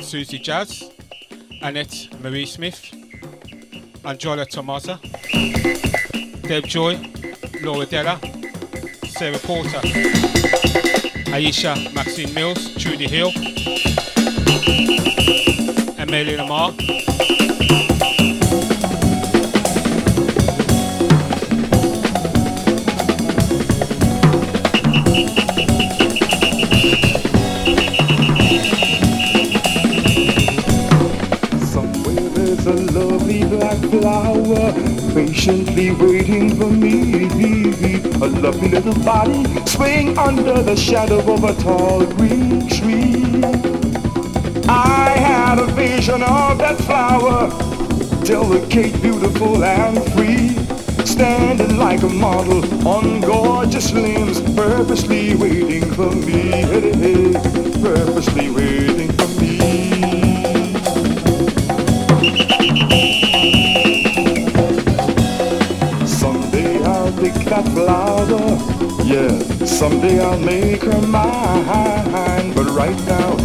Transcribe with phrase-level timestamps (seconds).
[0.00, 0.82] Susie Jazz,
[1.62, 2.92] Annette Marie Smith,
[4.04, 5.00] Angela Tomasa,
[6.42, 6.98] Deb Joy,
[7.62, 8.18] Laura Della,
[9.08, 9.80] Sarah Porter,
[11.32, 13.30] Aisha Maxine Mills, Trudy Hill,
[15.98, 16.72] Amelia Lamar,
[39.04, 43.24] body swaying under the shadow of a tall green tree.
[44.68, 47.50] I had a vision of that flower,
[48.24, 50.56] delicate, beautiful, and free.
[51.04, 56.62] Standing like a model on gorgeous limbs, purposely waiting for me.
[57.82, 59.58] Purposely waiting for me.
[66.06, 68.77] Someday I'll pick that flower.
[69.08, 72.52] Yeah, someday I'll make her mine.
[72.54, 73.36] But right now,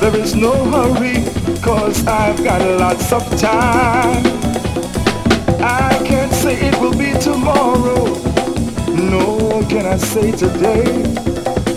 [0.00, 1.22] there is no hurry,
[1.60, 4.24] cause I've got lots of time.
[5.62, 8.06] I can't say it will be tomorrow,
[8.94, 11.04] no, can I say today?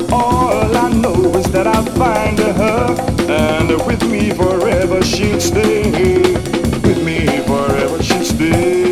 [0.10, 2.96] All I know is that I'll find her,
[3.30, 5.92] and with me forever she'll stay.
[6.82, 8.83] With me forever she'll stay.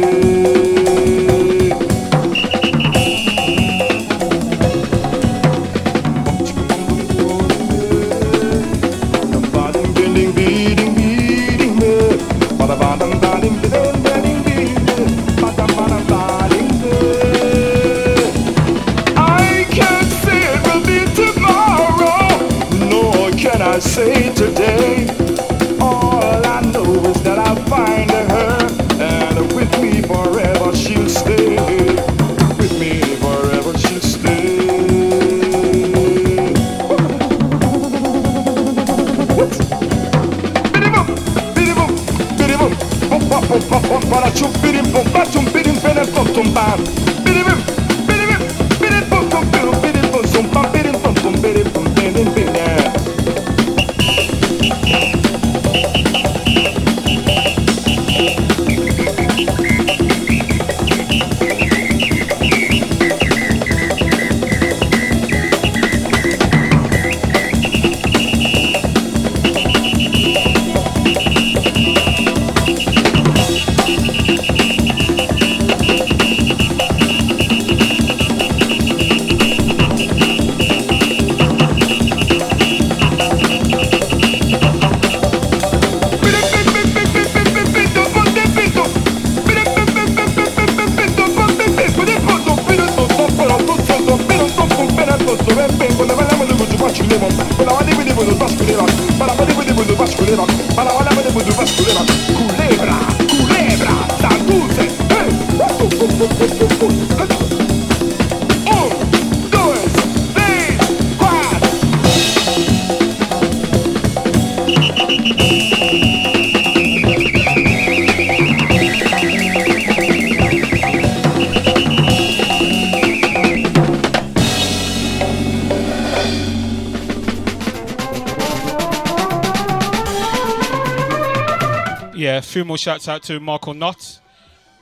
[132.61, 134.19] Few more shouts out to Michael Knott,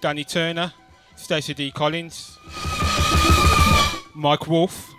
[0.02, 0.74] Danny Turner,
[1.15, 1.72] Stacey D.
[1.72, 2.38] Collins,
[4.13, 4.94] Mike Wolf,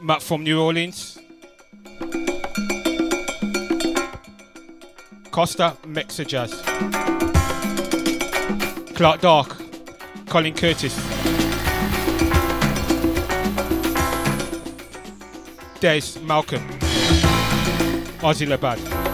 [0.00, 1.18] Matt from New Orleans,
[5.30, 6.54] Costa Mexa Jazz,
[8.94, 9.60] Clark Dark,
[10.26, 10.96] Colin Curtis,
[15.80, 16.66] Des Malcolm,
[18.22, 19.07] Ozzy Labad.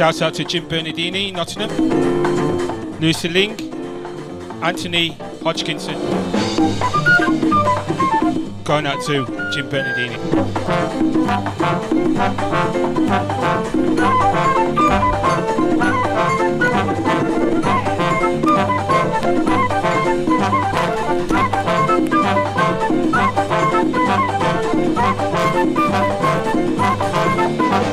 [0.00, 1.70] Shout out to Jim Bernardini, Nottingham,
[3.00, 3.50] Lucy Ling,
[4.62, 5.10] Anthony
[5.42, 6.00] Hodgkinson.
[8.64, 10.16] Going out to Jim Bernardini.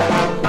[0.10, 0.47] Thank you.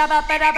[0.09, 0.58] ba ba ba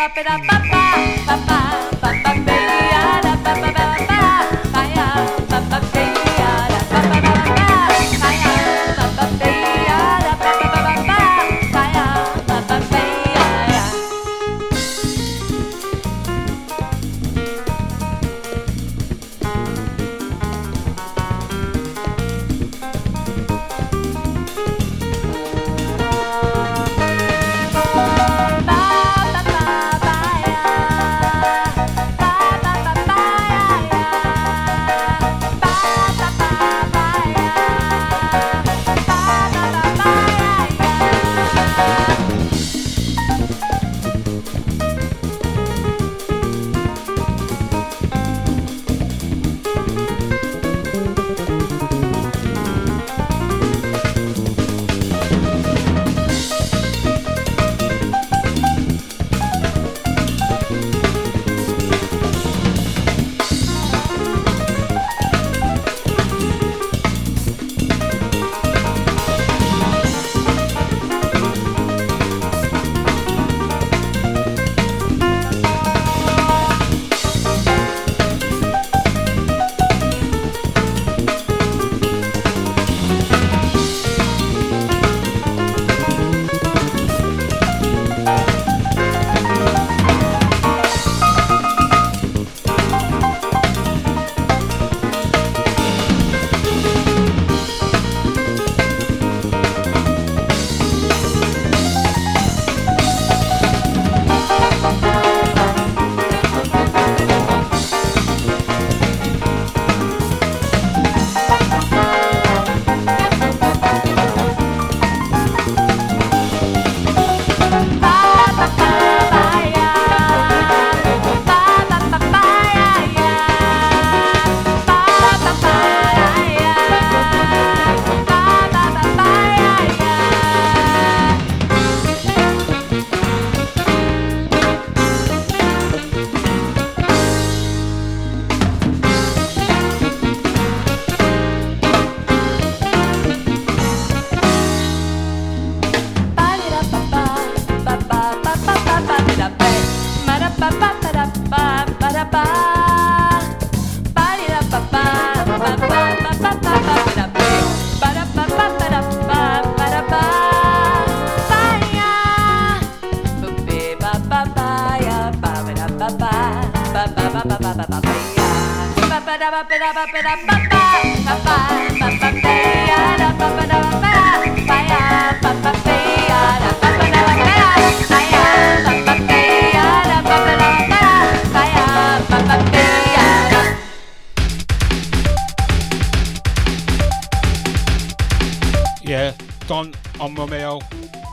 [189.03, 189.35] Yeah,
[189.67, 190.79] Don on Romeo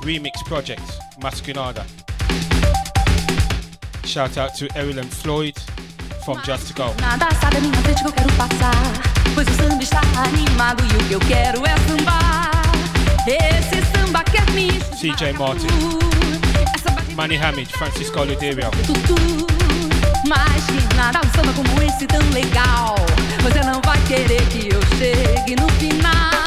[0.01, 0.81] remix project,
[1.21, 1.85] Masquerada.
[4.05, 5.55] Shout out to Errol and Floyd
[6.27, 6.93] from Just to Go.
[6.99, 8.75] Nada sabe a minha frente que eu quero passar.
[9.33, 12.51] Pois o samba está animado e o que eu quero é sambar.
[13.25, 14.93] Esse samba que misto.
[14.97, 15.67] de CJ Martin.
[17.15, 18.69] Manny Hamid, Francisco Oliveira.
[20.27, 22.95] Mas que nada um samba como esse tão legal.
[23.43, 26.46] Você não vai querer que eu chegue no final.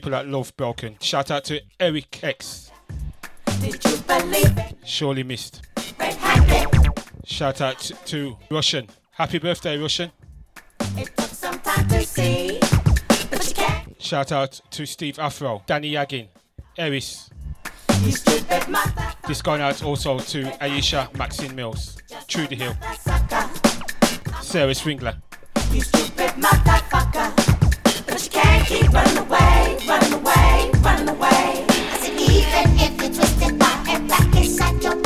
[0.00, 0.96] People that love Broken.
[0.98, 2.70] Shout out to Eric X.
[4.82, 5.60] Surely missed.
[7.24, 8.88] Shout out to, Russian.
[9.10, 10.10] Happy birthday, Russian.
[12.00, 12.60] See.
[13.98, 16.28] Shout out to Steve Afro, Danny Yagin,
[16.78, 17.28] Eris.
[19.28, 22.74] This going out also to Aisha Maxine Mills, Trudy Hill.
[24.40, 25.20] Sarah Swingler.
[25.70, 27.50] You stupid motherfucker.
[28.06, 29.39] But you can't keep running away,
[29.86, 31.64] running away, running away.
[31.68, 34.96] I said even if you twisted by and back inside your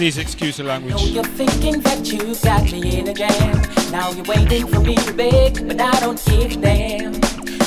[0.00, 1.02] Please excuse the know language.
[1.10, 3.60] you're thinking that you got me in a jam.
[3.92, 7.12] Now you're waiting for me to beg, but I don't give a damn.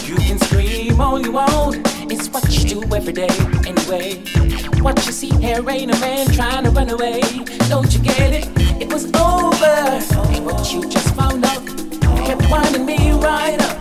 [0.08, 3.30] You can scream all you want, it's what you do every day
[3.68, 4.16] anyway.
[4.82, 7.22] What you see here ain't a man trying to run away.
[7.70, 8.50] Don't you get it?
[8.82, 10.02] It was over.
[10.42, 11.64] What you just found out
[12.26, 13.78] kept winding me right up.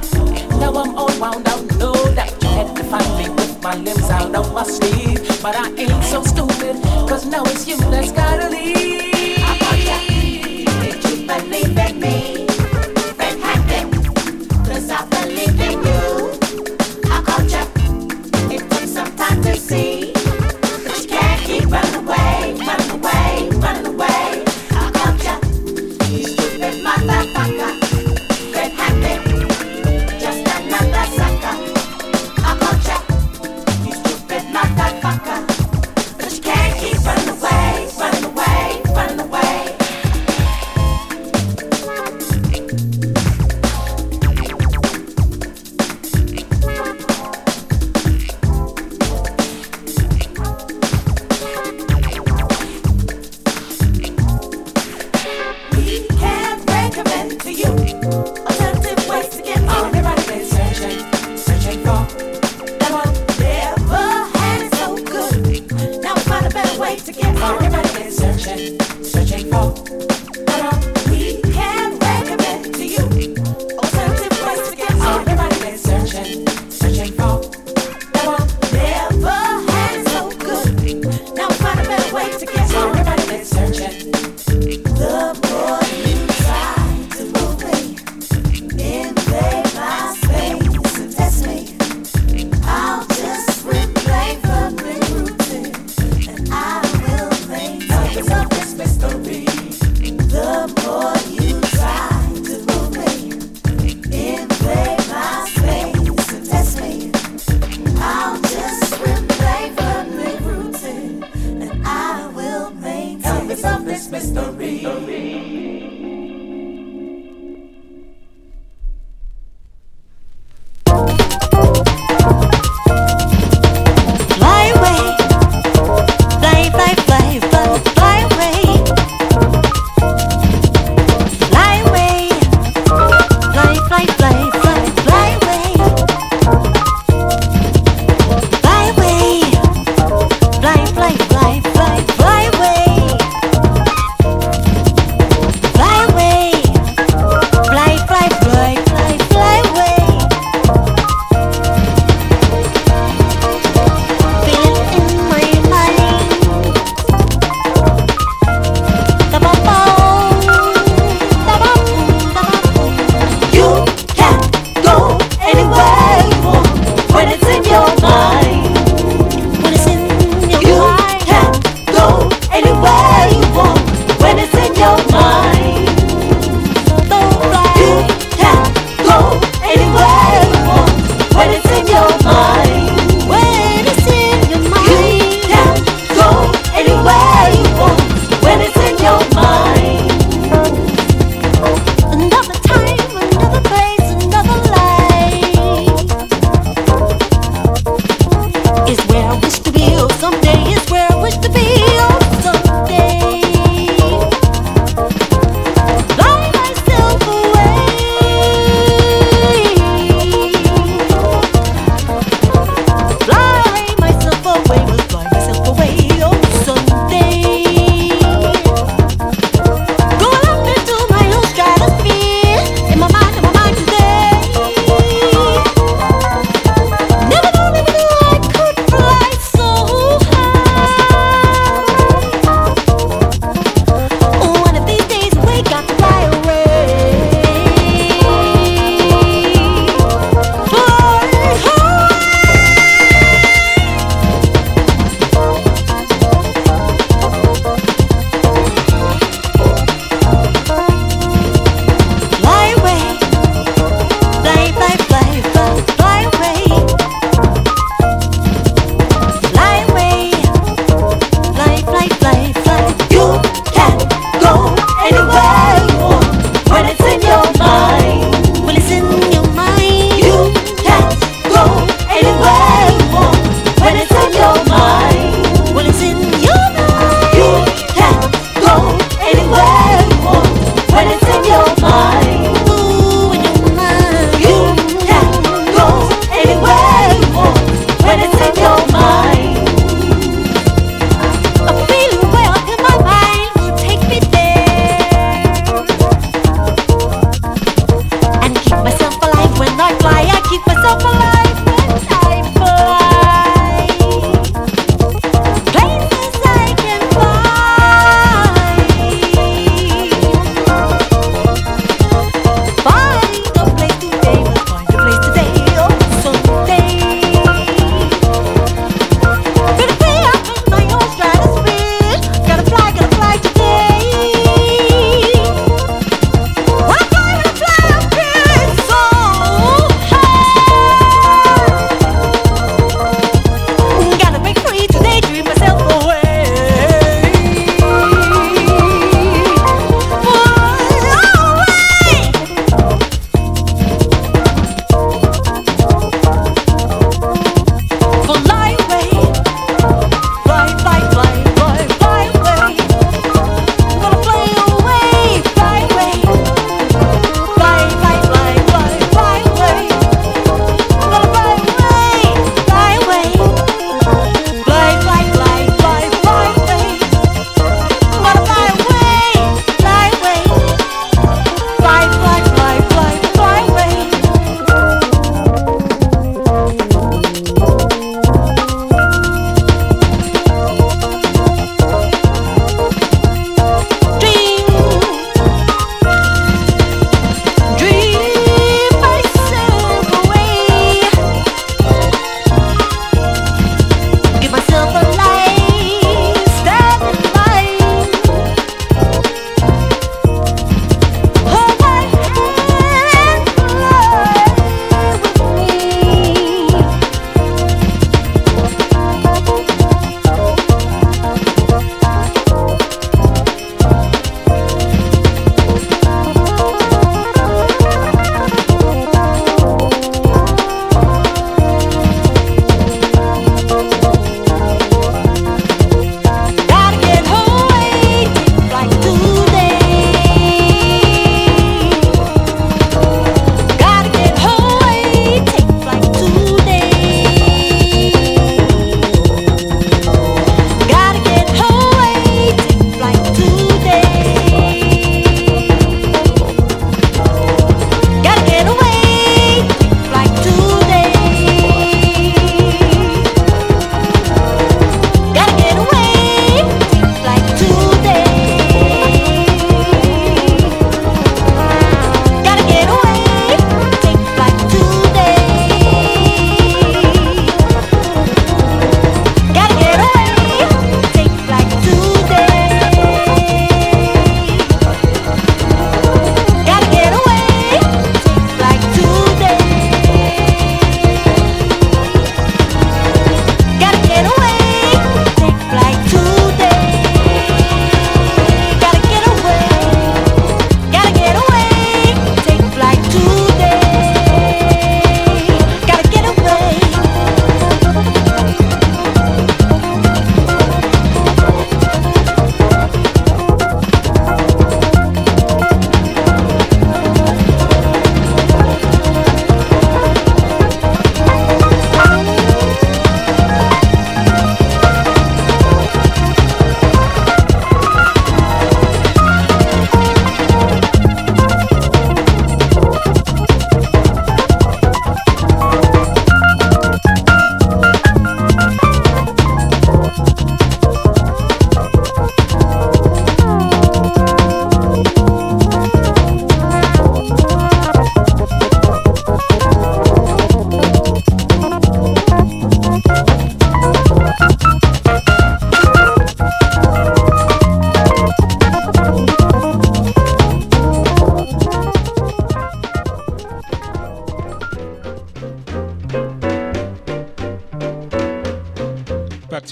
[0.61, 2.43] Now I'm all wound out, no doubt.
[2.43, 5.22] You had to find me with my limbs out of my sleeve.
[5.43, 9.41] But I ain't so stupid, cause now it's you that's gotta leave.
[9.43, 9.59] I
[10.81, 11.82] Did you believe in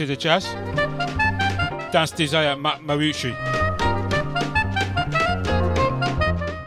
[0.00, 0.46] to the jazz.
[1.92, 3.36] Dance Desire Matt Marucci.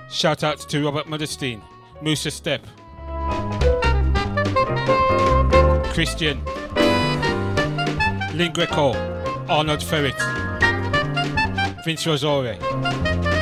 [0.07, 1.63] Shout out to Robert Modestine,
[1.99, 2.63] Musa Step,
[5.95, 6.45] Christian,
[8.37, 8.93] Lynn Greco,
[9.49, 10.13] Arnold Ferret,
[11.83, 13.32] Vince Rosore.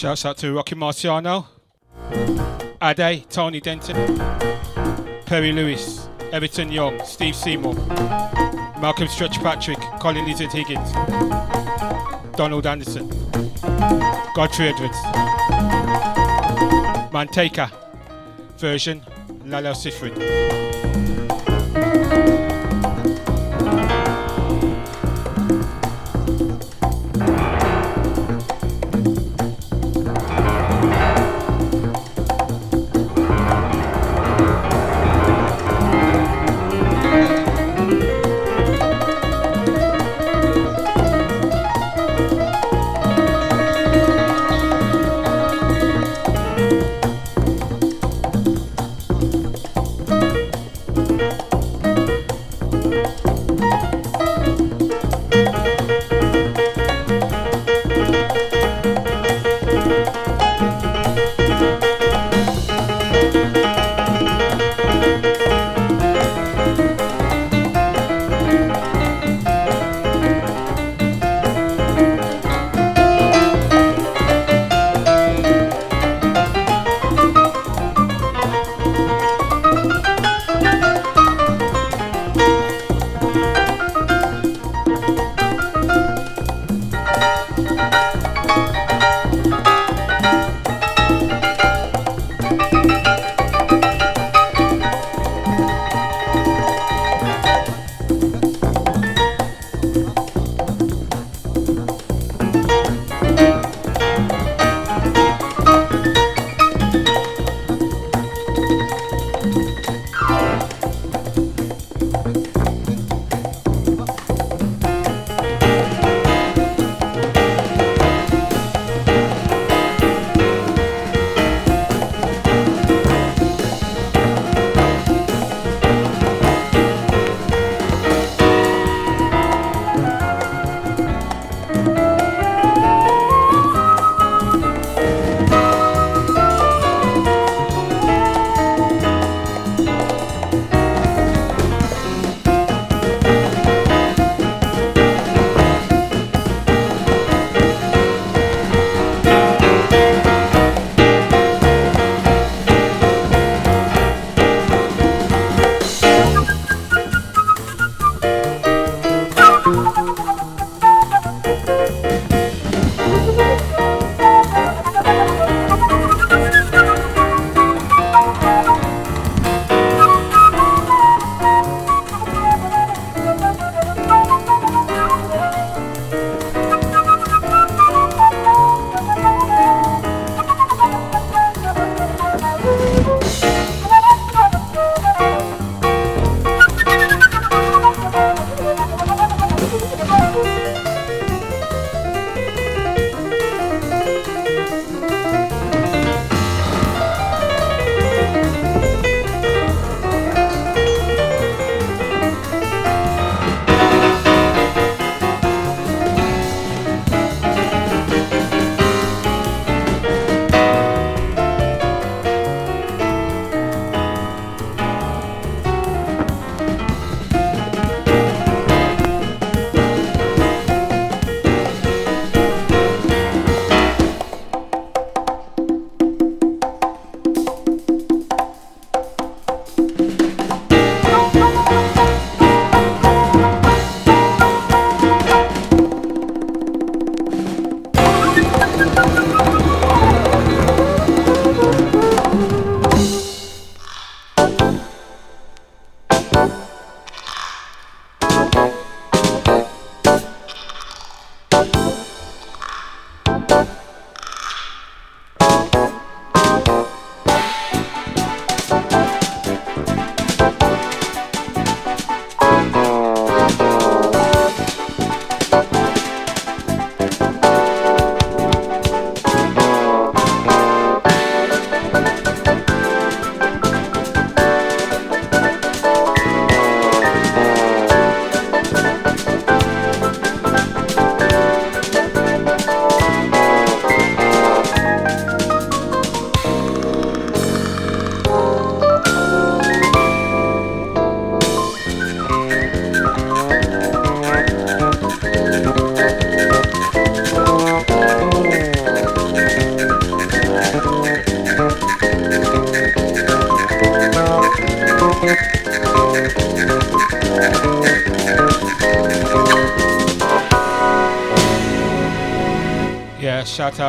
[0.00, 1.44] Shouts out to Rocky Marciano,
[2.82, 4.16] Ade, Tony Denton,
[5.26, 7.74] Perry Lewis, Everton Young, Steve Seymour,
[8.80, 10.90] Malcolm Stretch Patrick, Colin Lizard Higgins,
[12.34, 13.10] Donald Anderson,
[14.34, 14.96] Godfrey Edwards,
[17.12, 17.70] Manteca
[18.56, 19.04] version,
[19.44, 20.89] Lalo Schifrin.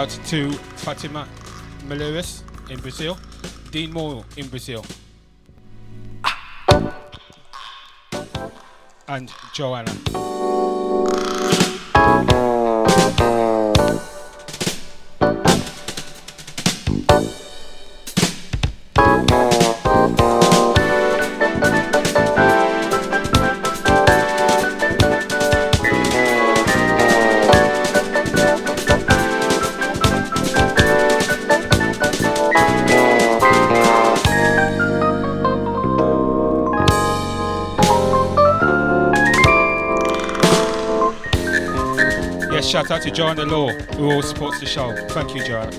[0.02, 1.28] Out to Fatima
[1.88, 2.42] Maluris
[2.72, 3.20] in Brazil,
[3.70, 4.84] Dean Moore in Brazil,
[9.08, 9.92] and Joanna.
[42.92, 44.94] Shout out to Joanna Law, who always supports the show.
[45.12, 45.72] Thank you, Joanna.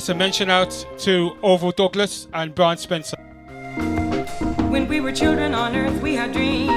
[0.00, 3.18] Yes, a mention out to Orville Douglas and Brian Spencer.
[4.70, 6.72] When we were children on earth, we had dreams.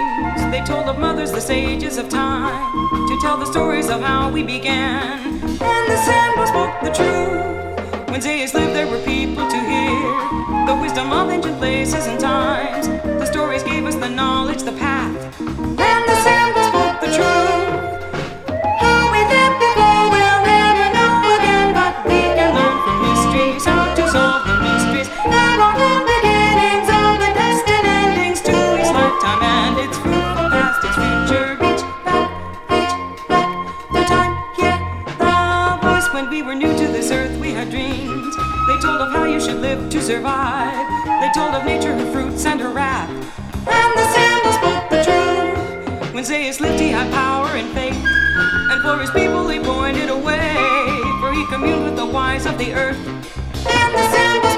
[0.51, 2.69] They told of mothers, the sages of time,
[3.07, 5.19] to tell the stories of how we began.
[5.41, 8.09] And the sandal spoke the truth.
[8.09, 12.89] When Zayas lived, there were people to hear the wisdom of ancient places and times.
[12.89, 15.22] The stories gave us the knowledge, the path.
[39.13, 40.73] How you should live to survive.
[41.21, 43.09] They told of nature, her fruits, and her wrath.
[43.67, 46.13] And the sandal spoke the truth.
[46.13, 47.95] When Zayas lived, he had power and faith.
[48.71, 50.55] And for his people he pointed a way,
[51.21, 52.97] for he communed with the wise of the earth.
[53.07, 54.52] And the sandal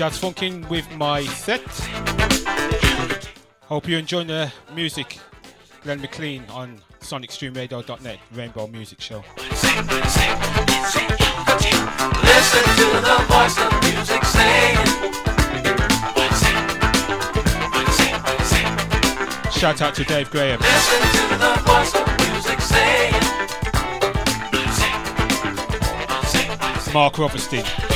[0.00, 1.60] jazz funk in with my set.
[3.64, 5.18] Hope you're enjoying the music.
[5.82, 9.22] Glenn McLean on sonicstreamradio.net, Rainbow Music Show.
[9.36, 9.90] Listen to
[13.04, 14.22] the voice of music.
[19.52, 20.60] Shout out to Dave Graham.
[20.60, 22.58] Listen to the voice of music.
[26.94, 27.89] Mark Robertson.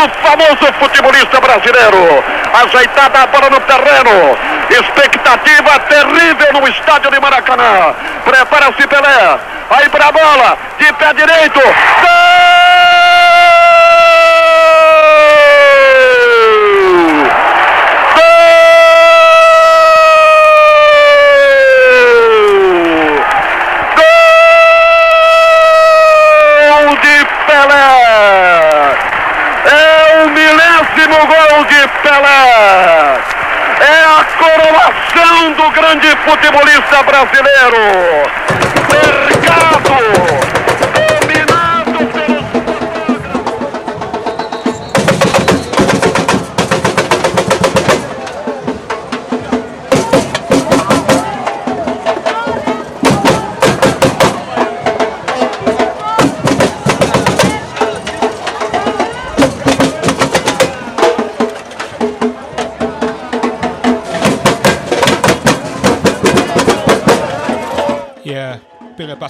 [0.00, 2.24] do famoso futebolista brasileiro.
[2.54, 4.36] Ajeitada a bola no terreno.
[4.70, 7.94] Expectativa terrível no estádio de Maracanã.
[8.24, 9.38] Prepara-se Pelé.
[9.70, 11.60] Aí a bola, de pé direito,
[35.90, 38.39] grande futebolista brasileiro.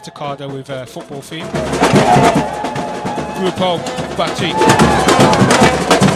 [0.01, 1.45] Atakada with a football theme.
[3.37, 3.79] RuPaul
[4.17, 6.10] Batik.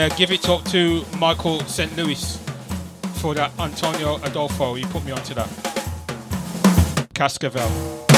[0.00, 1.94] Yeah, give it up to Michael St.
[1.94, 2.38] Louis
[3.16, 4.72] for that Antonio Adolfo.
[4.72, 5.46] He put me onto that.
[7.12, 8.09] Cascavel.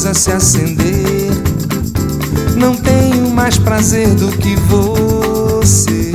[0.00, 1.30] precisa se acender.
[2.56, 6.12] Não tenho mais prazer do que você.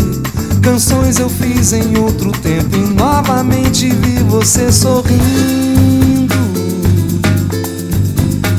[0.62, 6.34] Canções eu fiz em outro tempo e novamente vi você sorrindo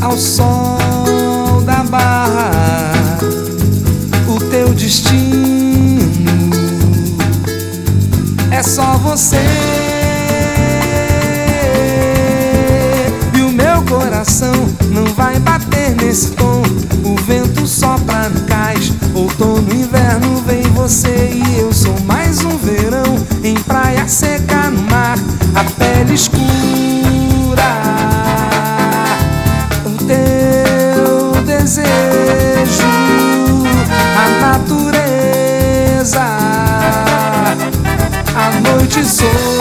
[0.01, 3.19] ao sol da barra.
[4.28, 6.09] O teu destino
[8.53, 9.76] é só você.
[20.89, 25.19] você e eu sou mais um verão em praia seca no mar,
[25.53, 26.37] a pele escura.
[29.85, 32.87] O teu desejo,
[34.17, 36.23] a natureza,
[38.37, 39.56] a noite soa.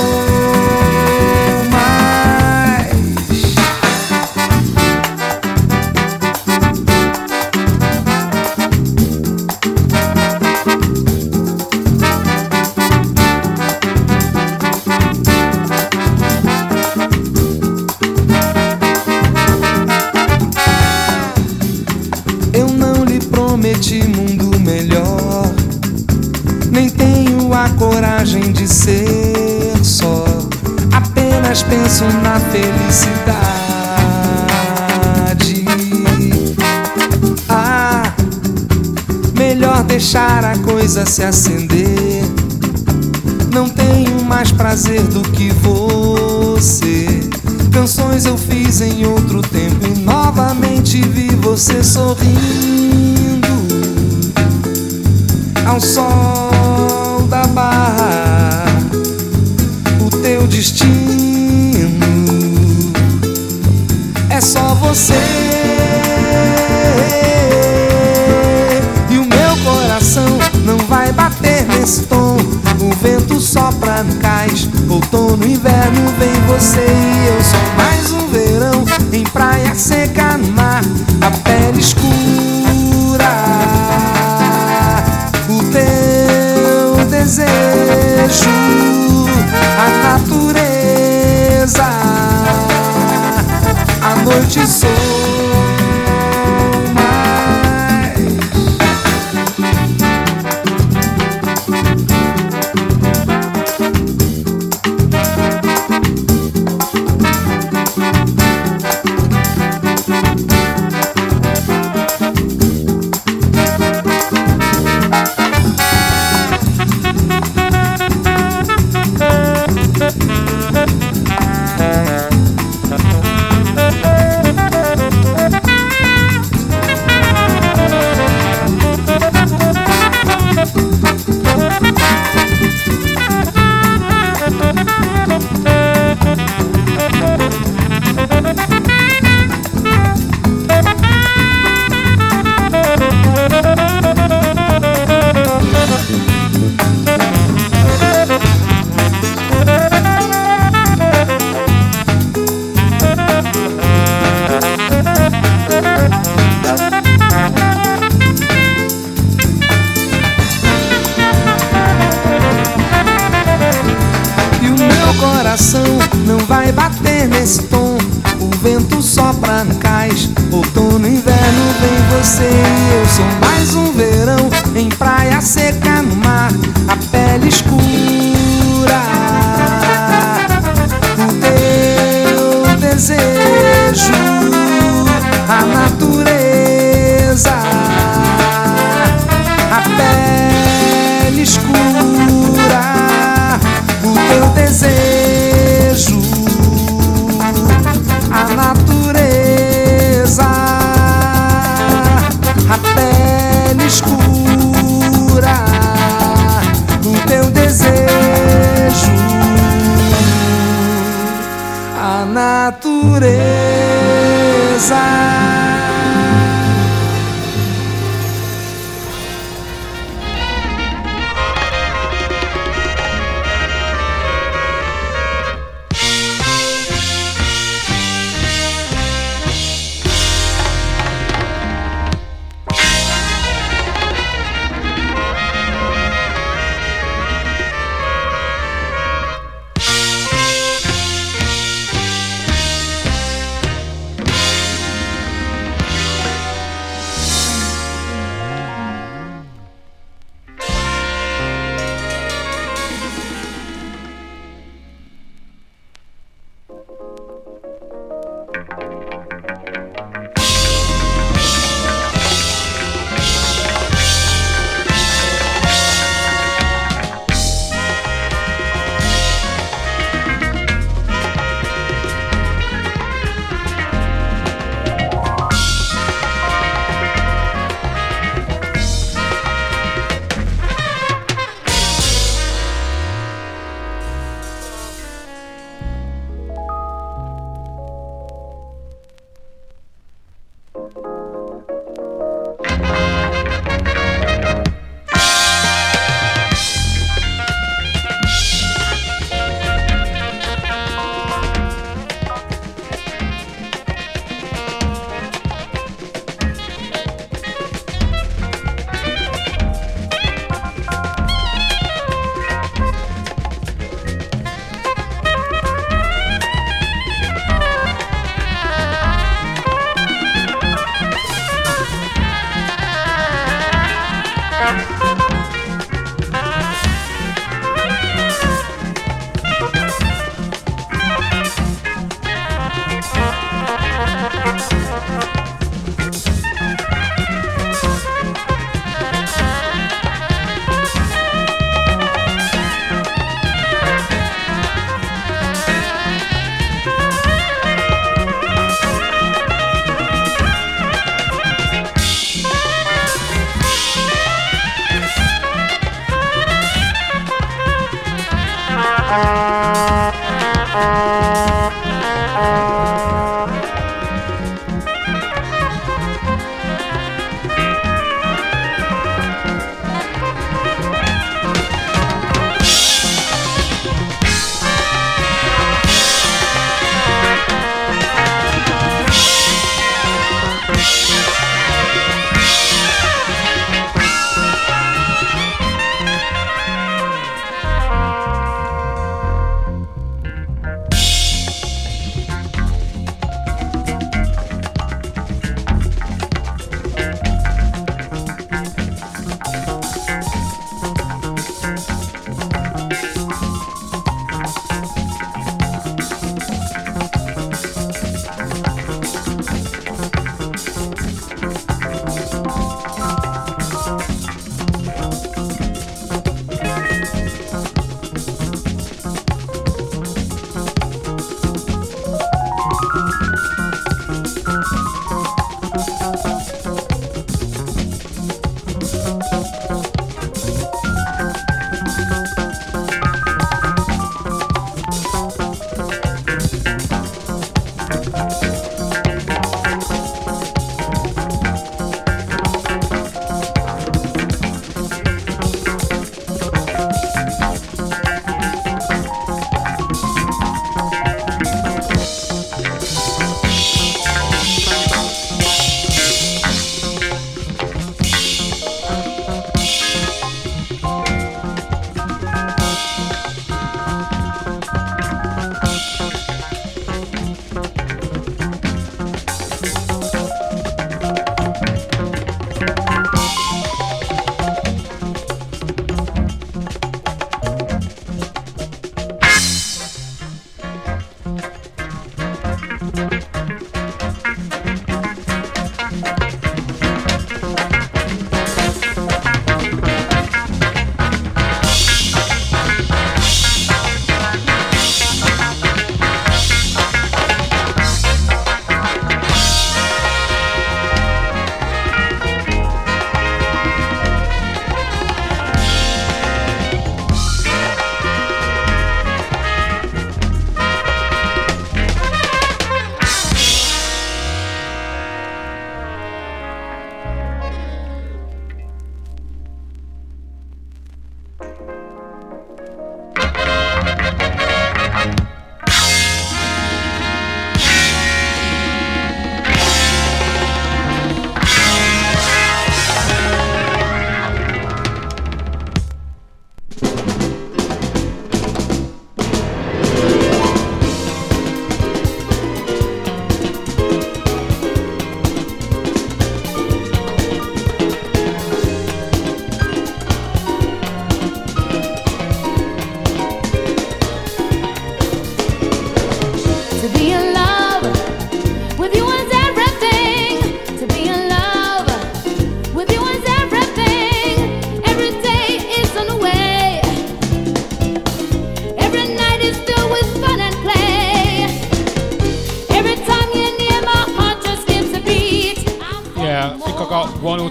[41.15, 41.64] se assinar.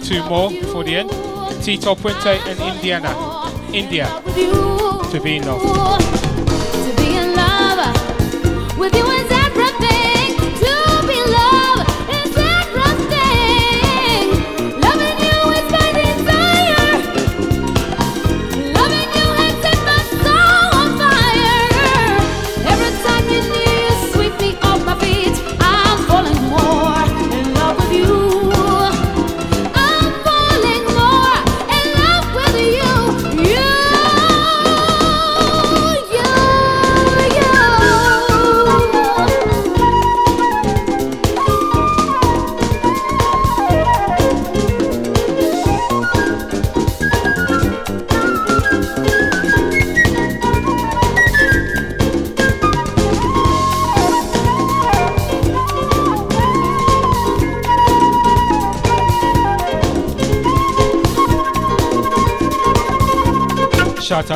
[0.05, 1.11] two more before the end.
[1.63, 3.11] Tito Puente and Indiana.
[3.73, 4.07] India.
[4.25, 5.63] To be in love.
[5.63, 9.34] To be in love with you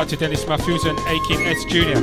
[0.09, 1.63] to Dennis Matthews and Akin S.
[1.65, 1.99] Jr.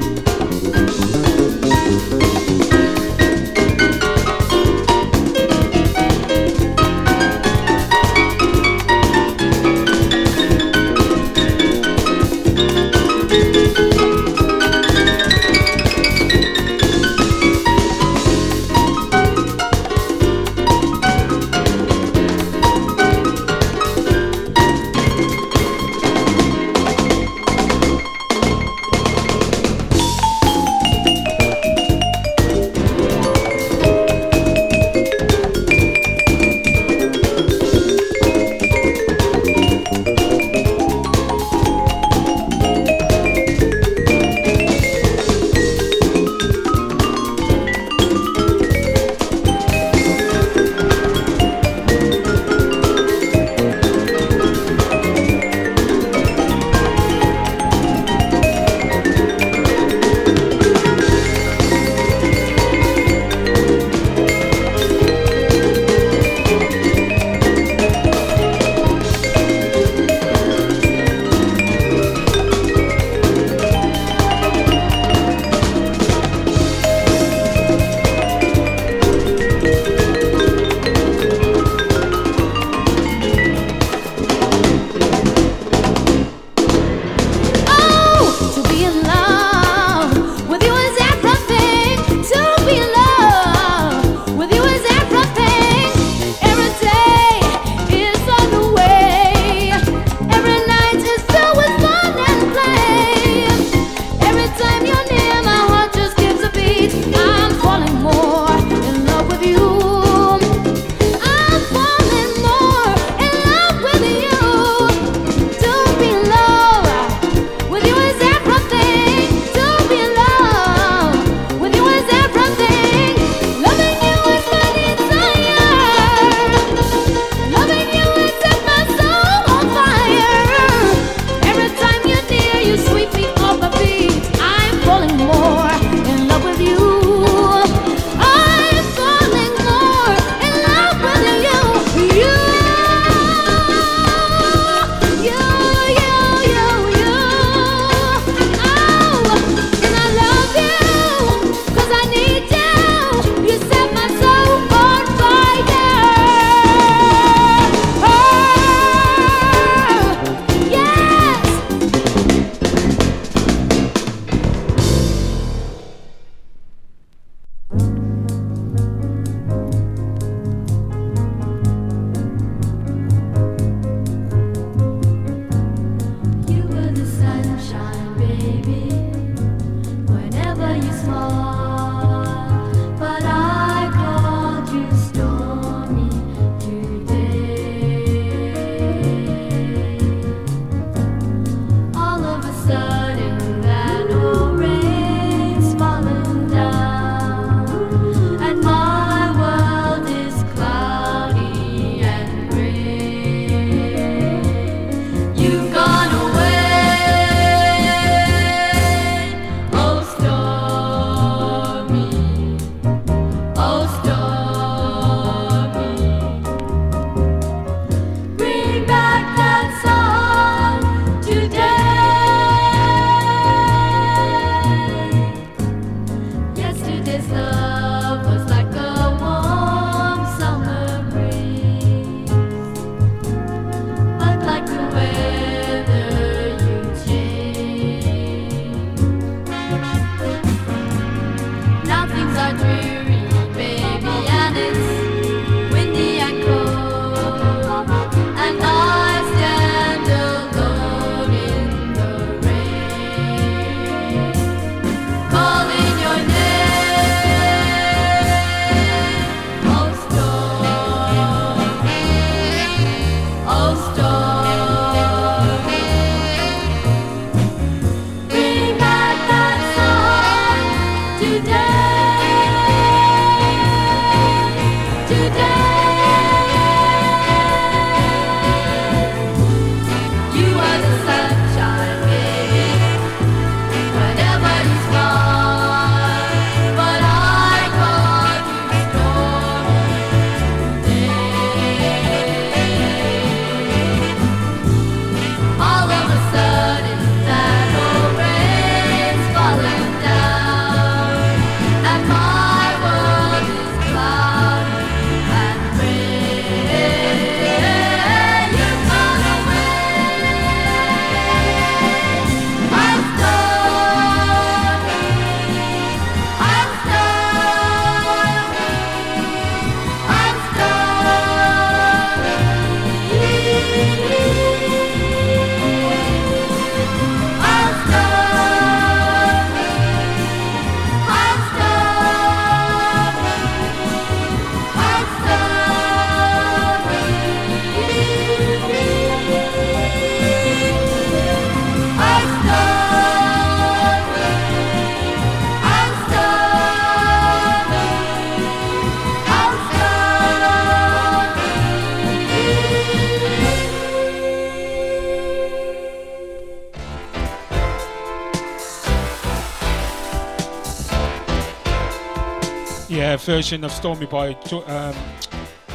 [363.27, 364.29] version of Stormy by
[364.69, 364.95] um,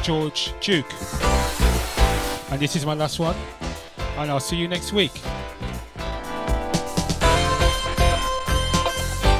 [0.02, 0.90] George Duke.
[2.50, 3.36] And this is my last one,
[4.16, 5.12] and I'll see you next week.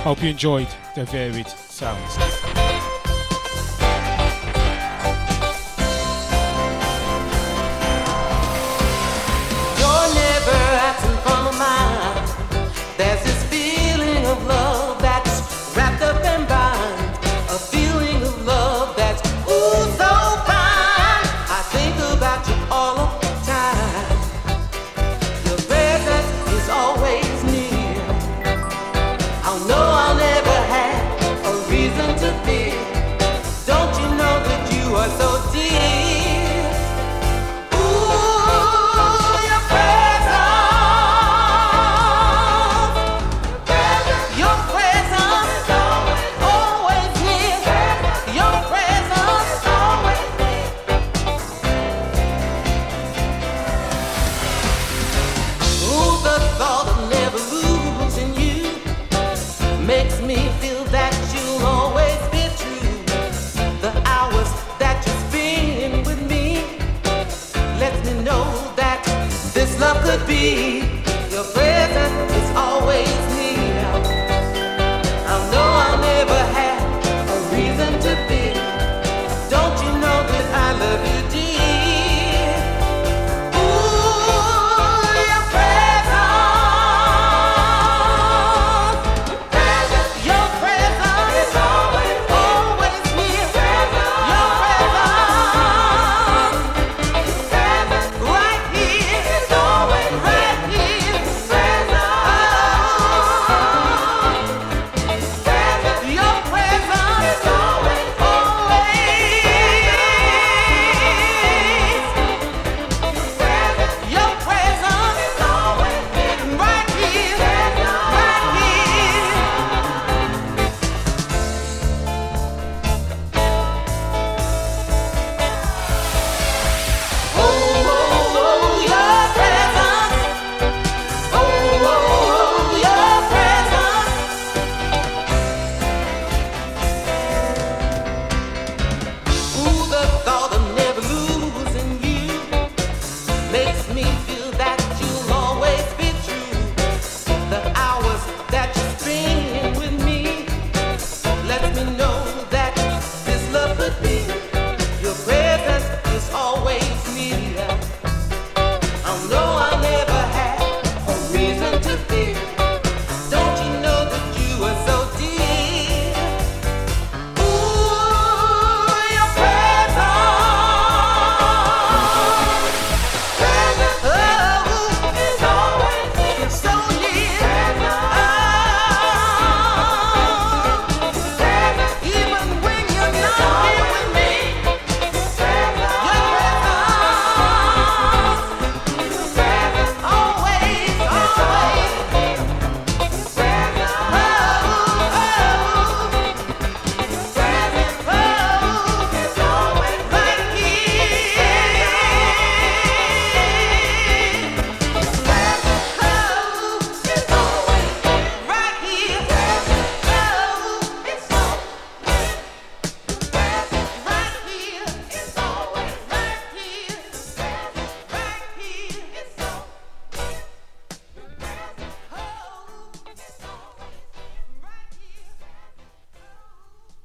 [0.04, 2.61] Hope you enjoyed the varied sounds.